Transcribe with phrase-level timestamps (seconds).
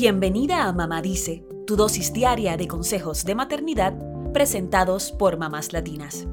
[0.00, 3.98] Bienvenida a Mamá Dice, tu dosis diaria de consejos de maternidad
[4.32, 6.28] presentados por mamás latinas.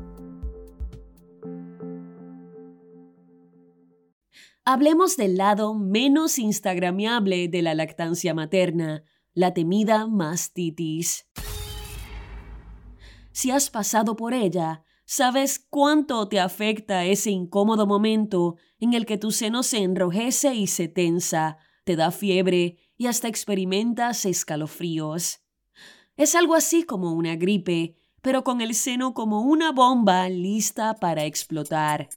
[4.66, 11.28] Hablemos del lado menos instagramiable de la lactancia materna, la temida mastitis.
[13.32, 19.18] Si has pasado por ella, sabes cuánto te afecta ese incómodo momento en el que
[19.18, 25.40] tu seno se enrojece y se tensa, te da fiebre y hasta experimentas escalofríos.
[26.18, 31.26] Es algo así como una gripe, pero con el seno como una bomba lista para
[31.26, 32.10] explotar.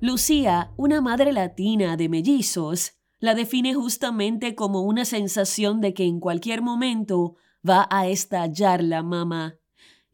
[0.00, 6.20] Lucía, una madre latina de mellizos, la define justamente como una sensación de que en
[6.20, 7.36] cualquier momento
[7.66, 9.58] va a estallar la mama.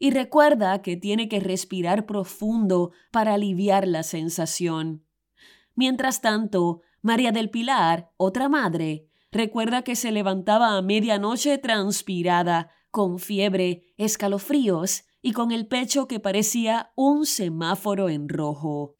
[0.03, 5.05] Y recuerda que tiene que respirar profundo para aliviar la sensación.
[5.75, 13.17] Mientras tanto, María del Pilar, otra madre, recuerda que se levantaba a medianoche transpirada, con
[13.17, 18.95] fiebre, escalofríos y con el pecho que parecía un semáforo en rojo.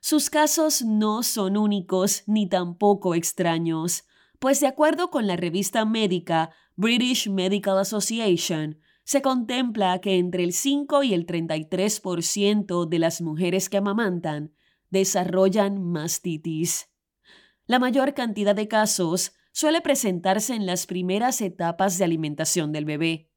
[0.00, 4.04] Sus casos no son únicos ni tampoco extraños,
[4.38, 10.52] pues de acuerdo con la revista médica British Medical Association, se contempla que entre el
[10.52, 14.52] 5 y el 33% de las mujeres que amamantan
[14.90, 16.90] desarrollan mastitis.
[17.66, 23.30] La mayor cantidad de casos suele presentarse en las primeras etapas de alimentación del bebé.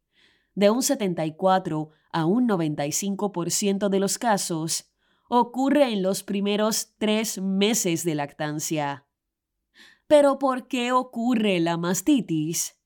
[0.55, 4.89] De un 74 a un 95% de los casos
[5.29, 9.05] ocurre en los primeros tres meses de lactancia.
[10.07, 12.76] Pero ¿por qué ocurre la mastitis?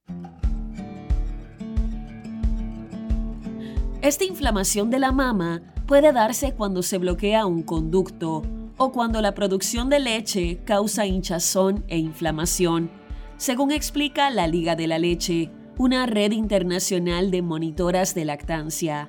[4.02, 8.42] Esta inflamación de la mama puede darse cuando se bloquea un conducto
[8.78, 12.90] o cuando la producción de leche causa hinchazón e inflamación,
[13.38, 19.08] según explica la Liga de la Leche, una red internacional de monitoras de lactancia.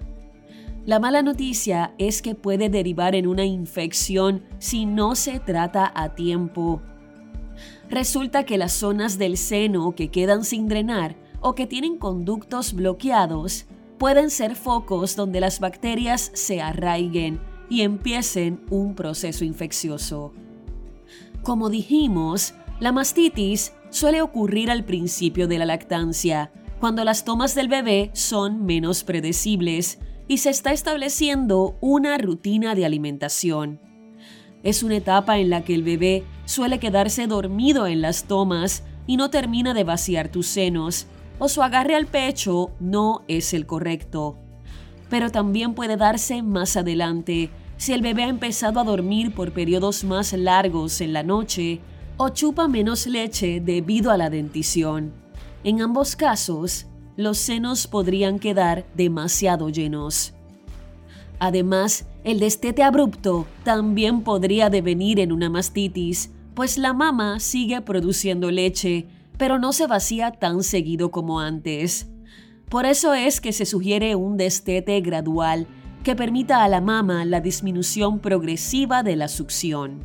[0.85, 6.15] La mala noticia es que puede derivar en una infección si no se trata a
[6.15, 6.83] tiempo.
[7.93, 13.67] Resulta que las zonas del seno que quedan sin drenar o que tienen conductos bloqueados
[13.99, 17.39] pueden ser focos donde las bacterias se arraiguen
[17.69, 20.33] y empiecen un proceso infeccioso.
[21.43, 27.69] Como dijimos, la mastitis suele ocurrir al principio de la lactancia, cuando las tomas del
[27.69, 29.99] bebé son menos predecibles
[30.29, 33.81] y se está estableciendo una rutina de alimentación.
[34.63, 39.17] Es una etapa en la que el bebé suele quedarse dormido en las tomas y
[39.17, 41.07] no termina de vaciar tus senos,
[41.39, 44.39] o su agarre al pecho no es el correcto.
[45.09, 50.05] Pero también puede darse más adelante si el bebé ha empezado a dormir por periodos
[50.05, 51.81] más largos en la noche
[52.19, 55.15] o chupa menos leche debido a la dentición.
[55.65, 56.87] En ambos casos,
[57.17, 60.35] los senos podrían quedar demasiado llenos.
[61.39, 68.51] Además, el destete abrupto también podría devenir en una mastitis, pues la mama sigue produciendo
[68.51, 69.07] leche,
[69.39, 72.09] pero no se vacía tan seguido como antes.
[72.69, 75.67] Por eso es que se sugiere un destete gradual
[76.03, 80.01] que permita a la mama la disminución progresiva de la succión.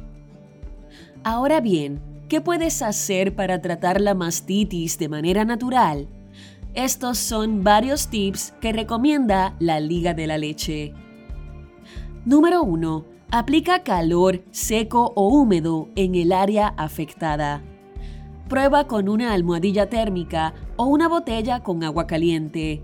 [1.24, 6.08] Ahora bien, ¿qué puedes hacer para tratar la mastitis de manera natural?
[6.74, 10.94] Estos son varios tips que recomienda la Liga de la Leche.
[12.26, 13.17] Número 1.
[13.30, 17.62] Aplica calor seco o húmedo en el área afectada.
[18.48, 22.82] Prueba con una almohadilla térmica o una botella con agua caliente.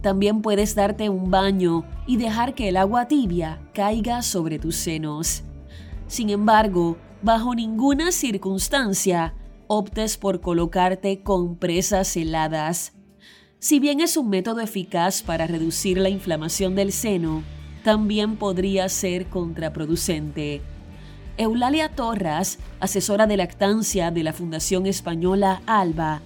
[0.00, 5.42] También puedes darte un baño y dejar que el agua tibia caiga sobre tus senos.
[6.06, 9.34] Sin embargo, bajo ninguna circunstancia
[9.66, 12.92] optes por colocarte compresas heladas.
[13.58, 17.42] Si bien es un método eficaz para reducir la inflamación del seno,
[17.82, 20.62] también podría ser contraproducente.
[21.36, 26.20] Eulalia Torras, asesora de lactancia de la Fundación Española ALBA,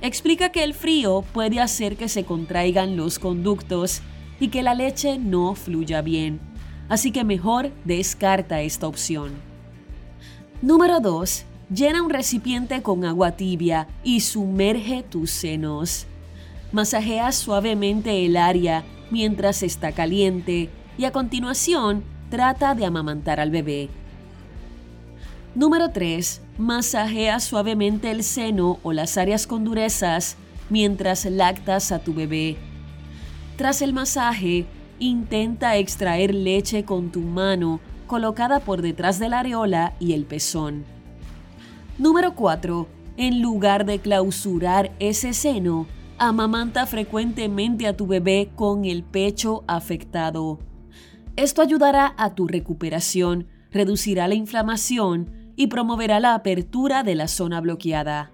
[0.00, 4.00] explica que el frío puede hacer que se contraigan los conductos
[4.38, 6.40] y que la leche no fluya bien,
[6.88, 9.32] así que mejor descarta esta opción.
[10.62, 11.44] Número 2.
[11.74, 16.06] Llena un recipiente con agua tibia y sumerge tus senos.
[16.72, 23.88] Masajea suavemente el área mientras está caliente y a continuación trata de amamantar al bebé.
[25.54, 26.42] Número 3.
[26.58, 30.36] Masajea suavemente el seno o las áreas con durezas
[30.68, 32.56] mientras lactas a tu bebé.
[33.56, 34.66] Tras el masaje,
[35.00, 40.84] intenta extraer leche con tu mano colocada por detrás de la areola y el pezón.
[41.98, 42.86] Número 4.
[43.16, 50.58] En lugar de clausurar ese seno, amamanta frecuentemente a tu bebé con el pecho afectado.
[51.36, 57.60] Esto ayudará a tu recuperación, reducirá la inflamación y promoverá la apertura de la zona
[57.60, 58.30] bloqueada.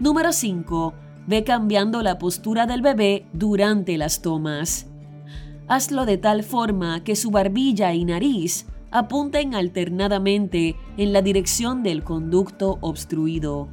[0.00, 0.94] Número 5.
[1.26, 4.86] Ve cambiando la postura del bebé durante las tomas.
[5.68, 12.02] Hazlo de tal forma que su barbilla y nariz apunten alternadamente en la dirección del
[12.04, 13.68] conducto obstruido.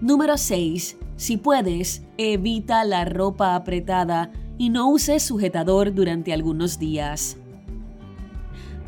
[0.00, 0.98] Número 6.
[1.16, 7.36] Si puedes, evita la ropa apretada y no uses sujetador durante algunos días.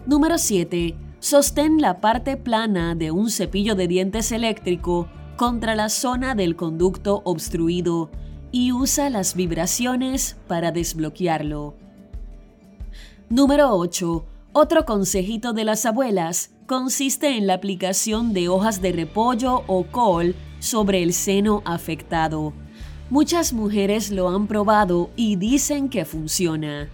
[0.06, 0.96] Número 7.
[1.20, 7.22] Sostén la parte plana de un cepillo de dientes eléctrico contra la zona del conducto
[7.24, 8.10] obstruido
[8.52, 11.74] y usa las vibraciones para desbloquearlo.
[13.28, 14.24] Número 8.
[14.52, 20.34] Otro consejito de las abuelas consiste en la aplicación de hojas de repollo o col
[20.58, 22.52] sobre el seno afectado.
[23.10, 26.88] Muchas mujeres lo han probado y dicen que funciona.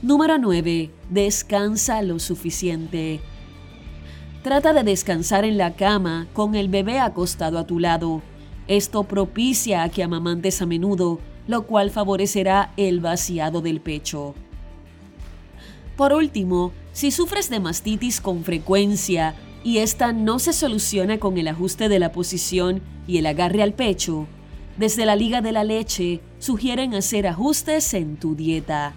[0.00, 0.90] Número 9.
[1.10, 3.20] Descansa lo suficiente.
[4.42, 8.22] Trata de descansar en la cama con el bebé acostado a tu lado.
[8.68, 14.34] Esto propicia a que amamantes a menudo, lo cual favorecerá el vaciado del pecho.
[15.94, 19.34] Por último, si sufres de mastitis con frecuencia
[19.66, 23.72] y esta no se soluciona con el ajuste de la posición y el agarre al
[23.72, 24.28] pecho,
[24.76, 28.94] desde la Liga de la Leche sugieren hacer ajustes en tu dieta.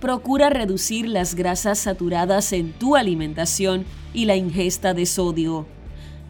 [0.00, 3.84] Procura reducir las grasas saturadas en tu alimentación
[4.14, 5.66] y la ingesta de sodio.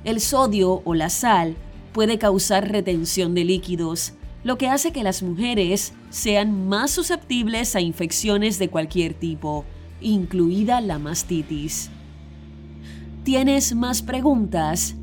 [0.05, 1.57] El sodio o la sal
[1.93, 7.83] puede causar retención de líquidos, lo que hace que las mujeres sean más susceptibles a
[7.83, 9.67] infecciones de cualquier tipo,
[10.01, 11.91] incluida la mastitis.
[13.27, 14.95] ¿Tienes más preguntas?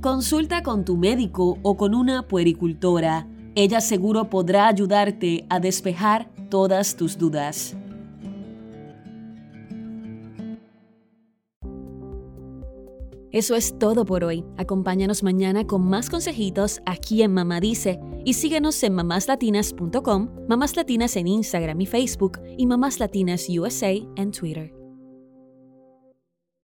[0.00, 3.26] Consulta con tu médico o con una puericultora.
[3.56, 7.76] Ella seguro podrá ayudarte a despejar todas tus dudas.
[13.32, 14.44] Eso es todo por hoy.
[14.56, 21.16] Acompáñanos mañana con más consejitos aquí en Mamá Dice y síguenos en mamáslatinas.com, Mamás Latinas
[21.16, 24.77] en Instagram y Facebook y Mamás Latinas USA en Twitter.